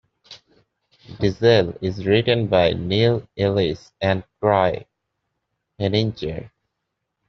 [1.19, 4.87] Deesel is written by Neil Ellis and Troy
[5.79, 6.49] Heninger.